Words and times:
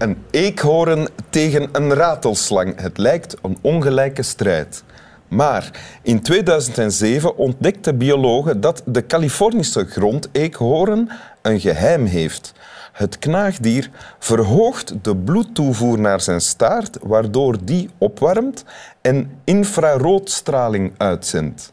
Een 0.00 0.24
eekhoorn 0.30 1.08
tegen 1.30 1.68
een 1.72 1.94
ratelslang. 1.94 2.80
Het 2.80 2.98
lijkt 2.98 3.36
een 3.42 3.58
ongelijke 3.60 4.22
strijd. 4.22 4.84
Maar 5.28 5.70
in 6.02 6.22
2007 6.22 7.36
ontdekten 7.36 7.98
biologen 7.98 8.60
dat 8.60 8.82
de 8.86 9.06
Californische 9.06 9.84
grondeekhoorn 9.84 11.10
een 11.42 11.60
geheim 11.60 12.04
heeft. 12.04 12.52
Het 12.92 13.18
knaagdier 13.18 13.90
verhoogt 14.18 14.94
de 15.04 15.16
bloedtoevoer 15.16 15.98
naar 15.98 16.20
zijn 16.20 16.40
staart, 16.40 16.98
waardoor 17.02 17.64
die 17.64 17.90
opwarmt 17.98 18.64
en 19.00 19.38
infraroodstraling 19.44 20.92
uitzendt. 20.96 21.72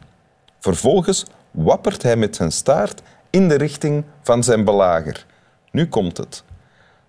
Vervolgens 0.59 1.25
wappert 1.51 2.03
hij 2.03 2.15
met 2.15 2.35
zijn 2.35 2.51
staart 2.51 3.01
in 3.29 3.47
de 3.47 3.55
richting 3.55 4.03
van 4.21 4.43
zijn 4.43 4.63
belager. 4.63 5.25
Nu 5.71 5.87
komt 5.87 6.17
het. 6.17 6.43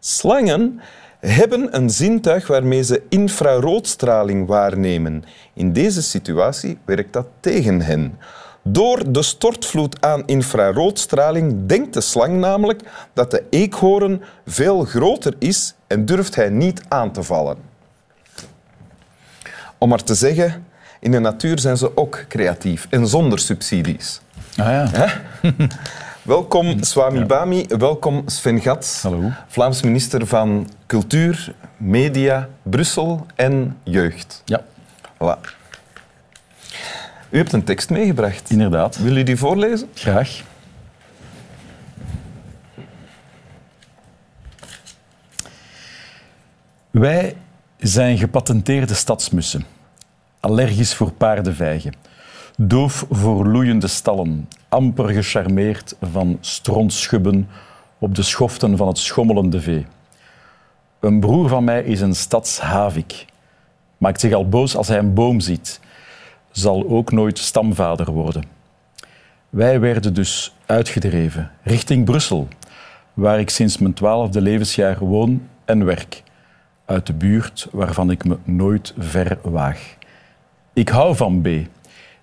Slangen 0.01 0.80
hebben 1.20 1.77
een 1.77 1.91
zintuig 1.91 2.47
waarmee 2.47 2.83
ze 2.83 3.02
infraroodstraling 3.09 4.47
waarnemen. 4.47 5.25
In 5.55 5.73
deze 5.73 6.02
situatie 6.02 6.79
werkt 6.84 7.12
dat 7.12 7.27
tegen 7.41 7.80
hen. 7.80 8.19
Door 8.62 9.12
de 9.12 9.23
stortvloed 9.23 10.05
aan 10.05 10.23
infraroodstraling 10.27 11.66
denkt 11.66 11.95
de 11.95 12.01
slang 12.01 12.39
namelijk 12.39 12.83
dat 13.12 13.30
de 13.30 13.45
eekhoorn 13.51 14.23
veel 14.47 14.84
groter 14.84 15.34
is 15.39 15.75
en 15.87 16.05
durft 16.05 16.34
hij 16.34 16.48
niet 16.48 16.83
aan 16.89 17.12
te 17.12 17.23
vallen. 17.23 17.56
Om 19.78 19.89
maar 19.89 20.03
te 20.03 20.14
zeggen, 20.14 20.67
in 21.01 21.11
de 21.11 21.19
natuur 21.19 21.58
zijn 21.58 21.77
ze 21.77 21.97
ook 21.97 22.25
creatief 22.28 22.86
en 22.91 23.06
zonder 23.06 23.39
subsidies. 23.39 24.20
Ah 24.56 24.67
ja. 24.67 25.11
Welkom 26.29 26.83
Swami 26.84 27.25
Bami, 27.25 27.65
welkom 27.69 28.23
Sven 28.27 28.61
Gats, 28.61 29.03
Hallo. 29.03 29.31
Vlaams 29.47 29.83
minister 29.83 30.27
van 30.27 30.69
Cultuur, 30.87 31.55
Media, 31.77 32.48
Brussel 32.62 33.27
en 33.35 33.77
Jeugd. 33.85 34.43
Ja, 34.45 34.65
Voilà. 35.15 35.41
U 37.31 37.37
hebt 37.37 37.53
een 37.53 37.65
tekst 37.65 37.91
meegebracht. 37.91 38.51
inderdaad. 38.51 38.97
Wil 38.97 39.17
u 39.17 39.23
die 39.23 39.37
voorlezen? 39.37 39.89
Graag. 39.95 40.41
Wij 46.91 47.37
zijn 47.79 48.19
gepatenteerde 48.19 48.95
stadsmussen. 48.95 49.65
Allergisch 50.41 50.95
voor 50.95 51.13
paardenvijgen. 51.13 51.92
Doof 52.61 53.06
voor 53.11 53.47
loeiende 53.47 53.87
stallen. 53.87 54.48
Amper 54.69 55.09
gecharmeerd 55.09 55.97
van 56.01 56.39
strontschubben 56.41 57.48
op 57.98 58.14
de 58.14 58.23
schoften 58.23 58.77
van 58.77 58.89
het 58.89 58.98
schommelende 58.98 59.61
vee. 59.61 59.87
Een 61.01 61.20
broer 61.20 61.48
van 61.48 61.64
mij 61.64 61.83
is 61.83 62.01
een 62.01 62.14
stadshavik. 62.14 63.25
Maakt 63.98 64.20
zich 64.20 64.33
al 64.33 64.48
boos 64.48 64.77
als 64.77 64.89
hij 64.89 64.98
een 64.98 65.14
boom 65.14 65.41
ziet. 65.41 65.81
Zal 66.51 66.89
ook 66.89 67.12
nooit 67.12 67.39
stamvader 67.39 68.11
worden. 68.11 68.45
Wij 69.51 69.81
werden 69.81 70.14
dus 70.14 70.55
uitgedreven 70.67 71.51
richting 71.62 72.05
Brussel, 72.05 72.48
waar 73.14 73.39
ik 73.39 73.51
sinds 73.51 73.79
mijn 73.79 73.95
twaalfde 73.95 74.41
levensjaar 74.41 74.98
woon 74.98 75.48
en 75.64 75.84
werk. 75.84 76.23
Uit 76.84 77.06
de 77.06 77.14
buurt 77.14 77.69
waarvan 77.73 78.11
ik 78.11 78.25
me 78.25 78.36
nooit 78.45 78.95
ver 78.98 79.39
waag. 79.42 79.97
Ik 80.73 80.89
hou 80.89 81.17
van 81.17 81.40
B. 81.40 81.48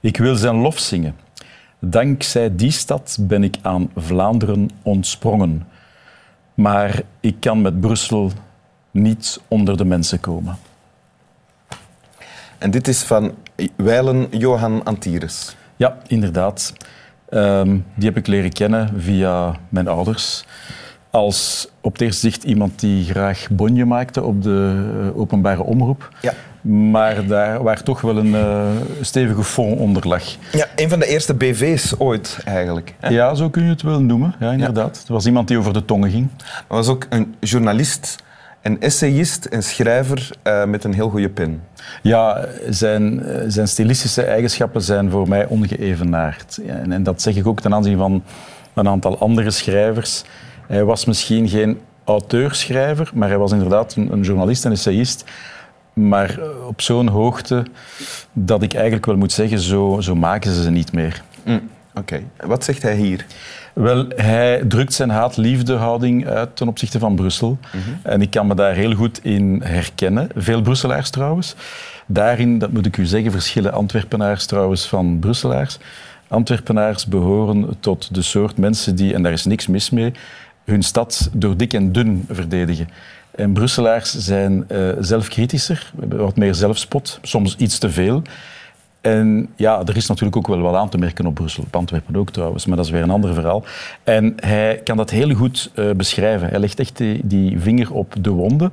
Ik 0.05 0.17
wil 0.17 0.35
zijn 0.35 0.55
lof 0.55 0.79
zingen. 0.79 1.15
Dankzij 1.79 2.55
die 2.55 2.71
stad 2.71 3.17
ben 3.21 3.43
ik 3.43 3.55
aan 3.61 3.91
Vlaanderen 3.95 4.69
ontsprongen. 4.81 5.67
Maar 6.53 7.01
ik 7.19 7.35
kan 7.39 7.61
met 7.61 7.79
Brussel 7.79 8.31
niet 8.91 9.41
onder 9.47 9.77
de 9.77 9.85
mensen 9.85 10.19
komen. 10.19 10.57
En 12.57 12.71
dit 12.71 12.87
is 12.87 13.03
van 13.03 13.33
Wijlen 13.75 14.27
Johan 14.31 14.83
Antires. 14.83 15.55
Ja, 15.75 15.97
inderdaad. 16.07 16.73
Ehm, 17.29 17.77
die 17.95 18.07
heb 18.07 18.17
ik 18.17 18.27
leren 18.27 18.53
kennen 18.53 19.01
via 19.01 19.59
mijn 19.69 19.87
ouders. 19.87 20.45
Als 21.15 21.67
op 21.81 21.91
het 21.91 22.01
eerste 22.01 22.19
zicht 22.19 22.43
iemand 22.43 22.79
die 22.79 23.05
graag 23.05 23.47
bonje 23.49 23.85
maakte 23.85 24.23
op 24.23 24.43
de 24.43 24.87
eh, 25.01 25.17
openbare 25.17 25.63
omroep. 25.63 26.09
Ja. 26.21 26.33
Maar 26.61 27.27
daar 27.27 27.63
waar 27.63 27.83
toch 27.83 28.01
wel 28.01 28.17
een 28.17 28.35
eh, 28.35 28.65
stevige 29.01 29.43
fond 29.43 29.79
onder 29.79 30.07
lag. 30.07 30.23
ja, 30.51 30.65
een 30.75 30.89
van 30.89 30.99
de 30.99 31.05
eerste 31.07 31.33
BV's 31.33 31.93
ooit 31.97 32.39
eigenlijk. 32.45 32.95
hè. 32.99 33.09
Ja, 33.09 33.33
zo 33.33 33.49
kun 33.49 33.63
je 33.63 33.69
het 33.69 33.81
wel 33.81 34.01
noemen. 34.01 34.35
Ja, 34.39 34.51
inderdaad. 34.51 35.03
Er 35.07 35.13
was 35.13 35.25
iemand 35.25 35.47
die 35.47 35.57
over 35.57 35.73
de 35.73 35.85
tongen 35.85 36.09
ging. 36.09 36.29
Hij 36.43 36.77
was 36.77 36.87
ook 36.87 37.05
een 37.09 37.35
journalist, 37.39 38.15
een 38.61 38.81
essayist 38.81 39.45
en 39.45 39.63
schrijver 39.63 40.29
eh, 40.41 40.65
met 40.65 40.83
een 40.83 40.93
heel 40.93 41.09
goede 41.09 41.29
pen. 41.29 41.61
Ja, 42.01 42.45
zijn, 42.69 43.23
zijn 43.47 43.67
stilistische 43.67 44.23
eigenschappen 44.23 44.81
zijn 44.81 45.09
voor 45.09 45.27
mij 45.27 45.45
ongeëvenaard. 45.45 46.59
En 46.67 47.03
dat 47.03 47.21
zeg 47.21 47.35
ik 47.35 47.47
ook 47.47 47.59
ten 47.61 47.73
aanzien 47.73 47.97
van 47.97 48.23
een 48.73 48.87
aantal 48.87 49.19
andere 49.19 49.51
schrijvers. 49.51 50.23
Hij 50.67 50.83
was 50.83 51.05
misschien 51.05 51.49
geen 51.49 51.79
auteur-schrijver, 52.03 53.11
maar 53.13 53.29
hij 53.29 53.37
was 53.37 53.51
inderdaad 53.51 53.95
een, 53.95 54.11
een 54.11 54.21
journalist 54.21 54.65
en 54.65 54.71
essayist. 54.71 55.23
Maar 55.93 56.39
eh, 56.39 56.67
op 56.67 56.81
zo'n 56.81 57.07
hoogte 57.07 57.65
dat 58.33 58.63
ik 58.63 58.73
eigenlijk 58.73 59.05
wel 59.05 59.17
moet 59.17 59.31
zeggen, 59.31 59.59
zo, 59.59 59.97
zo 60.01 60.15
maken 60.15 60.53
ze 60.53 60.61
ze 60.61 60.69
niet 60.69 60.93
meer. 60.93 61.23
Mm, 61.43 61.69
Oké, 61.97 62.23
wat 62.45 62.63
zegt 62.63 62.81
hij 62.81 62.95
hier? 62.95 63.25
Wel, 63.73 64.05
hij 64.15 64.63
drukt 64.67 64.93
zijn 64.93 65.09
haat-liefde-houding 65.09 66.27
uit 66.27 66.55
ten 66.55 66.67
opzichte 66.67 66.99
van 66.99 67.15
Brussel. 67.15 67.57
En 68.01 68.21
ik 68.21 68.29
kan 68.29 68.47
me 68.47 68.55
daar 68.55 68.73
heel 68.73 68.95
goed 68.95 69.19
in 69.23 69.61
herkennen. 69.63 70.29
Veel 70.35 70.61
Brusselaars 70.61 71.09
trouwens. 71.09 71.55
Daarin, 72.05 72.59
dat 72.59 72.71
moet 72.71 72.85
ik 72.85 72.97
u 72.97 73.05
zeggen, 73.05 73.31
verschillen 73.31 73.73
Antwerpenaars 73.73 74.45
trouwens 74.45 74.87
van 74.87 75.19
Brusselaars. 75.19 75.77
Antwerpenaars 76.27 77.05
behoren 77.05 77.75
tot 77.79 78.13
de 78.15 78.21
soort 78.21 78.57
mensen 78.57 78.95
die, 78.95 79.13
en 79.13 79.23
daar 79.23 79.31
is 79.31 79.45
niks 79.45 79.67
mis 79.67 79.89
mee, 79.89 80.13
hun 80.65 80.83
stad 80.83 81.29
door 81.33 81.57
dik 81.57 81.73
en 81.73 81.91
dun 81.91 82.25
verdedigen. 82.29 82.89
En 83.31 83.53
Brusselaars 83.53 84.17
zijn 84.17 84.65
eh, 84.67 84.89
zelfkritischer, 84.99 85.91
hebben 85.99 86.19
wat 86.19 86.35
meer 86.35 86.55
zelfspot, 86.55 87.19
soms 87.21 87.55
iets 87.57 87.77
te 87.77 87.89
veel. 87.89 88.21
En 89.01 89.49
ja, 89.55 89.81
er 89.85 89.97
is 89.97 90.07
natuurlijk 90.07 90.37
ook 90.37 90.47
wel 90.47 90.59
wat 90.59 90.75
aan 90.75 90.89
te 90.89 90.97
merken 90.97 91.25
op 91.25 91.33
Brussel, 91.33 91.63
op 91.63 91.75
Antwerpen 91.75 92.15
ook 92.15 92.29
trouwens, 92.29 92.65
maar 92.65 92.77
dat 92.77 92.85
is 92.85 92.91
weer 92.91 93.01
een 93.01 93.09
ander 93.09 93.33
verhaal. 93.33 93.63
En 94.03 94.33
hij 94.39 94.81
kan 94.83 94.97
dat 94.97 95.09
heel 95.09 95.33
goed 95.33 95.71
eh, 95.75 95.89
beschrijven. 95.91 96.49
Hij 96.49 96.59
legt 96.59 96.79
echt 96.79 96.97
die, 96.97 97.19
die 97.23 97.59
vinger 97.59 97.93
op 97.93 98.15
de 98.21 98.29
wonden. 98.29 98.71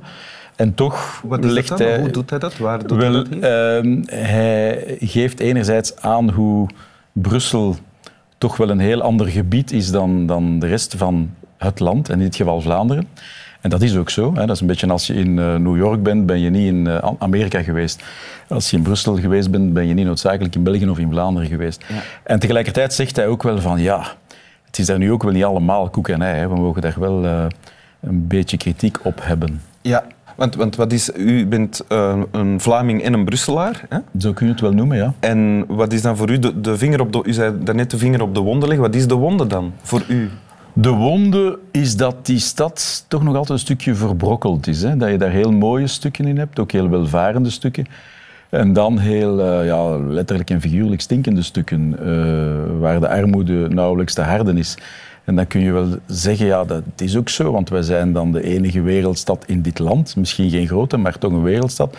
En 0.55 0.73
toch 0.73 1.23
legt 1.39 1.79
hij... 1.79 1.99
Hoe 1.99 2.11
doet 2.11 2.29
hij 2.29 2.39
dat? 2.39 2.57
Waar 2.57 2.87
doet 2.87 2.97
Wel, 2.97 3.13
hij 3.13 3.23
dat 3.23 3.39
ehm, 3.39 4.01
hij 4.05 4.97
geeft 4.99 5.39
enerzijds 5.39 5.95
aan 5.95 6.29
hoe 6.29 6.67
Brussel 7.11 7.75
toch 8.37 8.57
wel 8.57 8.69
een 8.69 8.79
heel 8.79 9.01
ander 9.01 9.27
gebied 9.27 9.71
is 9.71 9.91
dan, 9.91 10.25
dan 10.25 10.59
de 10.59 10.67
rest 10.67 10.95
van 10.97 11.29
het 11.63 11.79
land, 11.79 12.09
en 12.09 12.17
in 12.17 12.25
dit 12.25 12.35
geval 12.35 12.61
Vlaanderen. 12.61 13.07
En 13.63 13.69
dat 13.69 13.81
is 13.81 13.95
ook 13.95 14.09
zo. 14.09 14.33
Hè. 14.33 14.45
Dat 14.45 14.55
is 14.55 14.61
een 14.61 14.67
beetje 14.67 14.87
als 14.87 15.07
je 15.07 15.13
in 15.13 15.39
eh, 15.39 15.55
New 15.55 15.77
York 15.77 16.03
bent, 16.03 16.25
ben 16.25 16.39
je 16.39 16.49
niet 16.49 16.67
in 16.67 16.87
eh, 16.87 17.11
Amerika 17.17 17.61
geweest. 17.61 18.03
Als 18.47 18.69
je 18.69 18.77
in 18.77 18.83
Brussel 18.83 19.17
geweest 19.17 19.51
bent, 19.51 19.73
ben 19.73 19.87
je 19.87 19.93
niet 19.93 20.05
noodzakelijk 20.05 20.55
in 20.55 20.63
België 20.63 20.89
of 20.89 20.99
in 20.99 21.09
Vlaanderen 21.11 21.49
geweest. 21.49 21.85
En 22.23 22.39
tegelijkertijd 22.39 22.93
zegt 22.93 23.15
hij 23.15 23.27
ook 23.27 23.43
wel 23.43 23.61
van 23.61 23.81
ja, 23.81 24.05
het 24.65 24.79
is 24.79 24.85
daar 24.85 24.97
nu 24.97 25.11
ook 25.11 25.23
wel 25.23 25.31
niet 25.31 25.43
allemaal 25.43 25.89
koek 25.89 26.07
en 26.07 26.21
ei. 26.21 26.39
Hè. 26.39 26.47
We 26.47 26.55
mogen 26.55 26.81
daar 26.81 26.95
wel 26.99 27.25
eh, 27.25 27.45
een 28.01 28.27
beetje 28.27 28.57
kritiek 28.57 29.05
op 29.05 29.19
hebben. 29.21 29.61
Ja, 29.81 30.03
want, 30.35 30.55
want 30.55 30.75
wat 30.75 30.91
is, 30.91 31.11
u 31.15 31.47
bent 31.47 31.83
een 32.31 32.59
Vlaming 32.59 33.03
en 33.03 33.13
een 33.13 33.25
Brusselaar. 33.25 33.85
Hè? 33.89 33.97
Zo 34.17 34.33
kun 34.33 34.45
je 34.45 34.51
het 34.51 34.61
wel 34.61 34.73
noemen, 34.73 34.97
ja. 34.97 35.13
En 35.19 35.65
wat 35.67 35.93
is 35.93 36.01
dan 36.01 36.17
voor 36.17 36.29
u 36.29 36.39
de, 36.39 36.61
de 36.61 36.77
vinger 36.77 37.01
op 37.01 37.13
de... 37.13 37.21
U 37.25 37.33
zei 37.33 37.53
daarnet 37.63 37.91
de 37.91 37.97
vinger 37.97 38.21
op 38.21 38.35
de 38.35 38.41
wonde 38.41 38.67
leggen. 38.67 38.85
Wat 38.85 38.95
is 38.95 39.07
de 39.07 39.15
wonde 39.15 39.47
dan 39.47 39.73
voor 39.81 40.03
u? 40.07 40.29
De 40.73 40.89
wonde 40.89 41.59
is 41.71 41.95
dat 41.95 42.25
die 42.25 42.39
stad 42.39 43.05
toch 43.07 43.23
nog 43.23 43.35
altijd 43.35 43.49
een 43.49 43.65
stukje 43.65 43.95
verbrokkeld 43.95 44.67
is. 44.67 44.81
Hè? 44.81 44.97
Dat 44.97 45.09
je 45.09 45.17
daar 45.17 45.31
heel 45.31 45.51
mooie 45.51 45.87
stukken 45.87 46.25
in 46.25 46.37
hebt, 46.37 46.59
ook 46.59 46.71
heel 46.71 46.89
welvarende 46.89 47.49
stukken. 47.49 47.85
En 48.49 48.73
dan 48.73 48.97
heel 48.97 49.41
eh, 49.41 49.65
ja, 49.65 49.97
letterlijk 49.97 50.49
en 50.49 50.61
figuurlijk 50.61 51.01
stinkende 51.01 51.41
stukken, 51.41 51.95
eh, 51.99 52.79
waar 52.79 52.99
de 52.99 53.09
armoede 53.09 53.67
nauwelijks 53.69 54.13
te 54.13 54.21
harden 54.21 54.57
is. 54.57 54.77
En 55.23 55.35
dan 55.35 55.47
kun 55.47 55.61
je 55.61 55.71
wel 55.71 55.87
zeggen, 56.05 56.45
ja, 56.45 56.63
dat 56.63 56.83
is 56.97 57.17
ook 57.17 57.29
zo, 57.29 57.51
want 57.51 57.69
wij 57.69 57.81
zijn 57.81 58.13
dan 58.13 58.31
de 58.31 58.43
enige 58.43 58.81
wereldstad 58.81 59.43
in 59.47 59.61
dit 59.61 59.79
land. 59.79 60.15
Misschien 60.15 60.49
geen 60.49 60.67
grote, 60.67 60.97
maar 60.97 61.17
toch 61.17 61.31
een 61.31 61.43
wereldstad. 61.43 61.97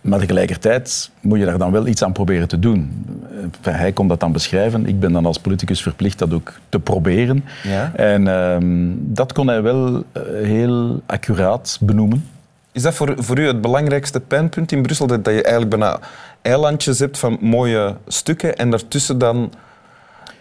Maar 0.00 0.18
tegelijkertijd 0.18 1.10
moet 1.20 1.38
je 1.38 1.44
daar 1.44 1.58
dan 1.58 1.72
wel 1.72 1.86
iets 1.86 2.02
aan 2.02 2.12
proberen 2.12 2.48
te 2.48 2.58
doen. 2.58 3.04
Enfin, 3.42 3.74
hij 3.74 3.92
kon 3.92 4.08
dat 4.08 4.20
dan 4.20 4.32
beschrijven. 4.32 4.86
Ik 4.86 5.00
ben 5.00 5.12
dan 5.12 5.26
als 5.26 5.38
politicus 5.38 5.82
verplicht 5.82 6.18
dat 6.18 6.32
ook 6.32 6.52
te 6.68 6.78
proberen. 6.78 7.44
Ja. 7.62 7.92
En 7.94 8.28
ehm, 8.28 8.88
dat 8.96 9.32
kon 9.32 9.46
hij 9.46 9.62
wel 9.62 10.04
eh, 10.12 10.22
heel 10.42 11.02
accuraat 11.06 11.78
benoemen. 11.80 12.24
Is 12.72 12.82
dat 12.82 12.94
voor, 12.94 13.14
voor 13.16 13.38
u 13.38 13.46
het 13.46 13.60
belangrijkste 13.60 14.20
pijnpunt 14.20 14.72
in 14.72 14.82
Brussel? 14.82 15.06
Dat, 15.06 15.24
dat 15.24 15.34
je 15.34 15.42
eigenlijk 15.42 15.78
bijna 15.78 15.98
eilandjes 16.42 16.98
hebt 16.98 17.18
van 17.18 17.38
mooie 17.40 17.96
stukken 18.06 18.56
en 18.56 18.70
daartussen 18.70 19.18
dan 19.18 19.52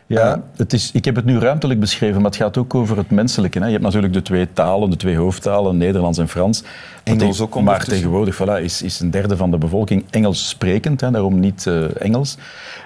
Ja, 0.10 0.42
het 0.56 0.74
is, 0.74 0.92
ik 0.92 1.06
heb 1.06 1.16
het 1.16 1.26
nu 1.26 1.40
ruimtelijk 1.40 1.80
beschreven, 1.80 2.16
maar 2.16 2.32
het 2.32 2.40
gaat 2.40 2.58
ook 2.58 2.76
over 2.76 2.98
het 2.98 3.10
menselijke. 3.10 3.60
Hè. 3.60 3.66
Je 3.66 3.72
hebt 3.72 3.84
natuurlijk 3.84 4.14
de 4.14 4.22
twee 4.22 4.48
talen, 4.54 4.90
de 4.90 4.96
twee 4.96 5.18
hoofdtalen, 5.18 5.78
Nederlands 5.78 6.18
en 6.18 6.30
Frans. 6.30 6.64
Engels 7.04 7.42
ook 7.42 7.62
Maar 7.62 7.84
tegenwoordig 7.84 8.36
voilà, 8.36 8.64
is, 8.64 8.82
is 8.82 9.00
een 9.00 9.12
derde 9.12 9.38
van 9.38 9.52
de 9.52 9.58
bevolking 9.58 10.06
Engels 10.10 10.50
sprekend, 10.50 11.02
hè, 11.02 11.12
daarom 11.12 11.40
niet 11.40 11.68
eh, 11.68 12.02
Engels. 12.02 12.38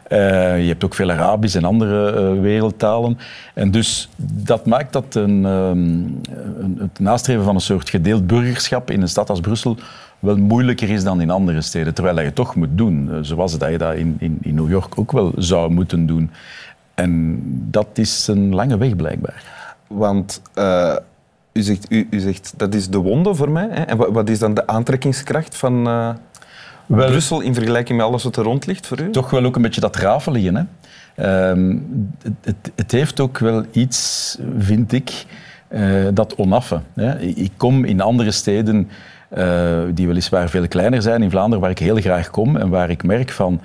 Eh, 0.07 0.17
je 0.61 0.67
hebt 0.67 0.83
ook 0.83 0.93
veel 0.93 1.11
Arabisch 1.11 1.55
en 1.55 1.63
andere 1.63 2.11
eh, 2.11 2.41
wereldtalen. 2.41 3.17
En 3.53 3.71
dus 3.71 4.09
dat 4.17 4.65
maakt 4.65 4.93
dat 4.93 5.15
een, 5.15 5.45
ehm, 5.45 5.77
een, 6.59 6.77
het 6.79 6.99
nastreven 6.99 7.43
van 7.43 7.55
een 7.55 7.61
soort 7.61 7.89
gedeeld 7.89 8.27
burgerschap 8.27 8.91
in 8.91 9.01
een 9.01 9.07
stad 9.07 9.29
als 9.29 9.39
Brussel 9.39 9.77
wel 10.19 10.37
moeilijker 10.37 10.89
is 10.89 11.03
dan 11.03 11.21
in 11.21 11.29
andere 11.29 11.61
steden. 11.61 11.93
Terwijl 11.93 12.15
dat 12.15 12.23
je 12.23 12.29
het 12.29 12.39
toch 12.39 12.55
moet 12.55 12.77
doen, 12.77 13.09
zoals 13.21 13.57
dat 13.57 13.71
je 13.71 13.77
dat 13.77 13.95
in, 13.95 14.15
in, 14.19 14.37
in 14.41 14.55
New 14.55 14.69
York 14.69 14.99
ook 14.99 15.11
wel 15.11 15.31
zou 15.37 15.71
moeten 15.71 16.05
doen. 16.05 16.31
En 16.93 17.39
dat 17.69 17.87
is 17.93 18.27
een 18.27 18.55
lange 18.55 18.77
weg 18.77 18.95
blijkbaar. 18.95 19.43
Want 19.87 20.41
eh, 20.53 20.95
u, 21.53 21.61
zegt, 21.61 21.85
u, 21.89 22.07
u 22.09 22.19
zegt 22.19 22.53
dat 22.57 22.73
is 22.73 22.89
de 22.89 22.97
wonde 22.97 23.35
voor 23.35 23.49
mij. 23.49 23.67
Hè? 23.71 23.83
En 23.83 23.97
wat, 23.97 24.09
wat 24.11 24.29
is 24.29 24.39
dan 24.39 24.53
de 24.53 24.67
aantrekkingskracht 24.67 25.55
van 25.55 25.87
eh, 25.87 26.09
Wel- 26.85 27.07
Brussel 27.07 27.41
in 27.41 27.53
vergelijking 27.53 27.97
met 27.97 28.07
alles 28.07 28.23
wat 28.23 28.35
er 28.35 28.43
rond 28.43 28.65
ligt 28.65 28.87
voor 28.87 28.99
u? 28.99 29.09
Toch 29.09 29.29
wel 29.29 29.43
ook 29.43 29.55
een 29.55 29.61
beetje 29.61 29.81
dat 29.81 29.95
rafelige. 29.95 30.51
Hè? 30.53 30.63
Ehm, 31.15 31.77
het, 32.41 32.71
het, 32.75 32.91
heeft 32.91 33.19
ook 33.19 33.37
wel 33.37 33.65
iets, 33.71 34.37
vind 34.57 34.91
ik, 34.91 35.25
eh, 35.67 36.07
dat 36.13 36.35
onaffe. 36.35 36.81
Hè? 36.93 37.19
Ik 37.19 37.51
kom 37.57 37.85
in 37.85 38.01
andere 38.01 38.31
steden 38.31 38.89
die 39.93 40.07
weliswaar 40.07 40.49
veel 40.49 40.67
kleiner 40.67 41.01
zijn, 41.01 41.23
in 41.23 41.29
Vlaanderen, 41.29 41.59
waar 41.59 41.69
ik 41.69 41.79
heel 41.79 41.95
graag 41.95 42.29
kom 42.29 42.57
en 42.57 42.69
waar 42.69 42.89
ik 42.89 43.03
merk 43.03 43.31
van... 43.31 43.61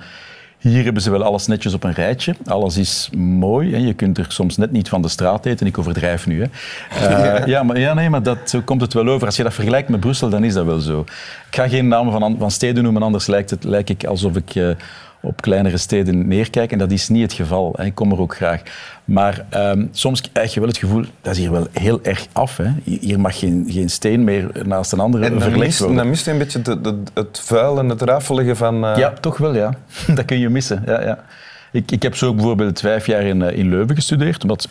Hier 0.59 0.83
hebben 0.83 1.01
ze 1.01 1.11
wel 1.11 1.23
alles 1.23 1.47
netjes 1.47 1.73
op 1.73 1.83
een 1.83 1.93
rijtje. 1.93 2.35
Alles 2.45 2.77
is 2.77 3.09
mooi. 3.17 3.71
Hè. 3.71 3.77
Je 3.77 3.93
kunt 3.93 4.17
er 4.17 4.25
soms 4.29 4.57
net 4.57 4.71
niet 4.71 4.89
van 4.89 5.01
de 5.01 5.07
straat 5.07 5.45
eten. 5.45 5.67
Ik 5.67 5.77
overdrijf 5.77 6.27
nu. 6.27 6.41
Hè. 6.41 6.47
Eh, 7.39 7.45
ja. 7.45 7.63
maar, 7.63 7.79
ja, 7.79 7.93
nee, 7.93 8.09
maar 8.09 8.23
dat, 8.23 8.37
zo 8.49 8.61
komt 8.61 8.81
het 8.81 8.93
wel 8.93 9.07
over. 9.07 9.25
Als 9.27 9.35
je 9.35 9.43
dat 9.43 9.53
vergelijkt 9.53 9.89
met 9.89 9.99
Brussel, 9.99 10.29
dan 10.29 10.43
is 10.43 10.53
dat 10.53 10.65
wel 10.65 10.79
zo. 10.79 10.99
Ik 11.49 11.55
ga 11.55 11.67
geen 11.67 11.87
namen 11.87 12.11
van, 12.11 12.23
an- 12.23 12.35
van 12.39 12.51
steden 12.51 12.83
noemen, 12.83 13.01
anders 13.03 13.27
lijkt 13.27 13.49
het 13.49 13.63
lijk 13.63 13.89
ik 13.89 14.03
alsof 14.05 14.35
ik 14.35 14.55
eh, 14.55 14.69
op 15.21 15.41
kleinere 15.41 15.77
steden 15.77 16.27
neerkijk. 16.27 16.71
En 16.71 16.77
dat 16.77 16.91
is 16.91 17.09
niet 17.09 17.21
het 17.21 17.33
geval. 17.33 17.73
Hè. 17.77 17.85
Ik 17.85 17.95
kom 17.95 18.11
er 18.11 18.19
ook 18.19 18.35
graag. 18.35 18.61
Maar 19.05 19.45
ehm, 19.49 19.85
soms 19.91 20.31
krijg 20.31 20.53
je 20.53 20.59
wel 20.59 20.69
het 20.69 20.77
gevoel, 20.77 21.03
dat 21.21 21.33
is 21.33 21.39
hier 21.39 21.51
wel 21.51 21.67
heel 21.73 21.99
erg 22.03 22.25
af. 22.31 22.57
Hè. 22.57 22.69
Hier 22.83 23.19
mag 23.19 23.39
geen, 23.39 23.65
geen 23.69 23.89
steen 23.89 24.23
meer 24.23 24.49
naast 24.65 24.91
een 24.91 24.99
andere 24.99 25.25
En 25.25 25.31
dan 25.31 25.41
verlegd 25.41 25.61
mist, 25.63 25.79
worden. 25.79 25.97
dan 25.97 26.09
mist 26.09 26.27
u 26.27 26.31
een 26.31 26.37
beetje 26.37 26.61
de, 26.61 26.81
de- 26.81 26.97
het 27.13 27.39
vuil 27.43 27.79
en 27.79 27.89
het 27.89 28.01
rafelige 28.01 28.55
van... 28.55 28.85
eh, 28.85 28.97
Ja, 28.97 29.13
toch 29.19 29.37
wel, 29.37 29.55
ja. 29.55 29.73
Dat 30.15 30.25
kun 30.25 30.39
je 30.39 30.49
missen. 30.49 30.83
Ja, 30.85 31.01
ja. 31.01 31.23
Ik, 31.71 31.91
ik 31.91 32.03
heb 32.03 32.15
zo 32.15 32.27
ook 32.27 32.35
bijvoorbeeld 32.35 32.79
vijf 32.79 33.05
jaar 33.05 33.21
in, 33.21 33.41
eh, 33.41 33.57
in 33.57 33.69
Leuven 33.69 33.95
gestudeerd, 33.95 34.41
omdat 34.41 34.67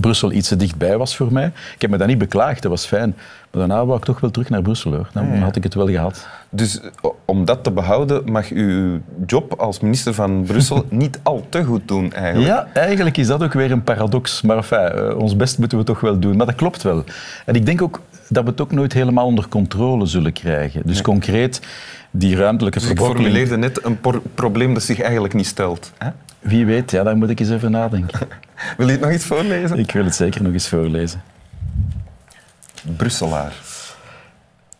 Brussel 0.00 0.32
iets 0.32 0.48
te 0.48 0.56
dichtbij 0.56 0.98
was 0.98 1.16
voor 1.16 1.32
mij. 1.32 1.52
Ik 1.74 1.80
heb 1.80 1.90
me 1.90 1.96
dat 1.96 2.06
niet 2.06 2.18
beklaagd, 2.18 2.62
dat 2.62 2.70
was 2.70 2.86
fijn. 2.86 3.14
Maar 3.50 3.68
daarna 3.68 3.86
wou 3.86 3.98
ik 3.98 4.04
toch 4.04 4.20
wel 4.20 4.30
terug 4.30 4.48
naar 4.48 4.62
Brussel. 4.62 4.92
Hoor. 4.92 5.08
Dan 5.12 5.36
had 5.36 5.56
ik 5.56 5.62
het 5.62 5.74
wel 5.74 5.88
gehad. 5.88 6.26
Dus 6.50 6.80
om 7.24 7.44
dat 7.44 7.64
te 7.64 7.70
behouden 7.70 8.32
mag 8.32 8.48
uw 8.48 9.00
job 9.26 9.54
als 9.60 9.80
minister 9.80 10.14
van 10.14 10.44
Brussel 10.46 10.84
niet 11.04 11.20
al 11.22 11.46
te 11.48 11.64
goed 11.64 11.88
doen 11.88 12.12
eigenlijk. 12.12 12.46
Ja, 12.46 12.68
eigenlijk 12.74 13.16
is 13.16 13.26
dat 13.26 13.42
ook 13.42 13.52
weer 13.52 13.70
een 13.70 13.82
paradox. 13.82 14.42
Maar 14.42 14.56
enfin, 14.56 14.78
eh, 14.78 15.18
ons 15.18 15.36
best 15.36 15.58
moeten 15.58 15.78
we 15.78 15.84
toch 15.84 16.00
wel 16.00 16.18
doen. 16.18 16.36
Maar 16.36 16.46
dat 16.46 16.54
klopt 16.54 16.82
wel. 16.82 17.04
En 17.46 17.54
ik 17.54 17.66
denk 17.66 17.82
ook 17.82 18.00
dat 18.28 18.44
we 18.44 18.50
het 18.50 18.60
ook 18.60 18.72
nooit 18.72 18.92
helemaal 18.92 19.26
onder 19.26 19.48
controle 19.48 20.06
zullen 20.06 20.32
krijgen. 20.32 20.82
Dus 20.84 21.02
concreet, 21.02 21.60
die 22.10 22.36
ruimtelijke 22.36 22.78
Dus 22.78 22.88
ik 22.88 22.96
verbrokkeling... 22.96 23.34
formuleerde 23.34 23.68
net 23.68 23.84
een 23.84 23.98
probleem 24.34 24.74
dat 24.74 24.82
zich 24.82 25.00
eigenlijk 25.00 25.34
niet 25.34 25.46
stelt. 25.46 25.92
Hè? 25.98 26.08
Wie 26.40 26.66
weet, 26.66 26.90
ja, 26.90 27.02
daar 27.02 27.16
moet 27.16 27.30
ik 27.30 27.40
eens 27.40 27.50
even 27.50 27.70
nadenken. 27.70 28.18
Wil 28.76 28.86
je 28.86 28.92
het 28.92 29.00
nog 29.00 29.12
iets 29.12 29.24
voorlezen? 29.24 29.78
ik 29.78 29.90
wil 29.90 30.04
het 30.04 30.14
zeker 30.14 30.42
nog 30.42 30.52
eens 30.52 30.68
voorlezen. 30.68 31.22
Brusselaar. 32.96 33.54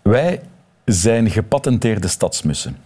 Wij 0.02 0.40
zijn 0.84 1.30
gepatenteerde 1.30 2.08
stadsmussen. 2.08 2.76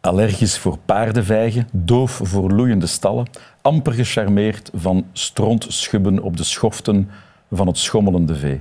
Allergisch 0.00 0.58
voor 0.58 0.78
paardenvijgen, 0.78 1.68
doof 1.72 2.20
voor 2.22 2.50
loeiende 2.50 2.86
stallen, 2.86 3.26
amper 3.62 3.92
gecharmeerd 3.92 4.70
van 4.74 5.06
strontschubben 5.12 6.22
op 6.22 6.36
de 6.36 6.44
schoften 6.44 7.10
van 7.50 7.66
het 7.66 7.78
schommelende 7.78 8.34
vee. 8.34 8.58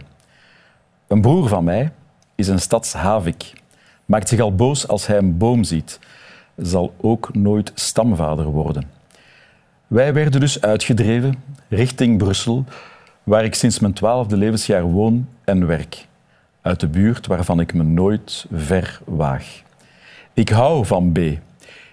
Een 1.07 1.21
broer 1.21 1.47
van 1.47 1.63
mij 1.63 1.91
is 2.35 2.47
een 2.47 2.59
stadshavik. 2.59 3.53
Maakt 4.05 4.29
zich 4.29 4.39
al 4.39 4.55
boos 4.55 4.87
als 4.87 5.07
hij 5.07 5.17
een 5.17 5.37
boom 5.37 5.63
ziet. 5.63 5.99
Zal 6.57 6.93
ook 7.01 7.33
nooit 7.33 7.71
stamvader 7.75 8.45
worden. 8.45 8.99
Wij 9.89 10.13
werden 10.13 10.39
dus 10.39 10.62
uitgedreven 10.62 11.44
richting 11.68 12.18
Brussel, 12.18 12.65
waar 13.24 13.44
ik 13.44 13.56
sinds 13.56 13.80
mijn 13.80 13.94
twaalfde 13.94 14.38
levensjaar 14.38 14.83
woon 14.83 15.27
en 15.44 15.68
werk. 15.68 16.07
Uit 16.62 16.80
de 16.80 16.88
buurt 16.88 17.27
waarvan 17.27 17.59
ik 17.59 17.74
me 17.74 17.83
nooit 17.83 18.45
ver 18.51 19.00
waag. 19.06 19.62
Ik 20.33 20.50
hou 20.50 20.86
van 20.86 21.12
B. 21.12 21.19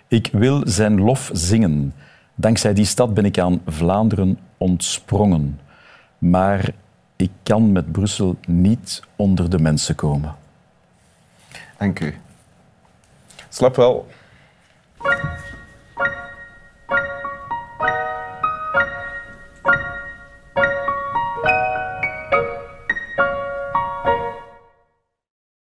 Ik 0.09 0.29
wil 0.33 0.63
zijn 0.65 1.01
lof 1.01 1.31
zingen. 1.33 1.95
Dankzij 2.35 2.75
die 2.75 2.85
stad 2.85 3.15
ben 3.15 3.25
ik 3.25 3.39
aan 3.39 3.63
Vlaanderen 3.67 4.39
ontsprongen. 4.57 5.61
Maar 6.19 6.71
ik 7.17 7.31
kan 7.43 7.73
met 7.73 7.93
Brussel 7.93 8.37
niet 8.47 9.03
onder 9.17 9.51
de 9.51 9.59
mensen 9.59 9.95
komen. 9.95 10.35
Dank 11.79 12.01
u. 12.01 12.15
Slap 13.49 13.77
wel. 13.77 14.09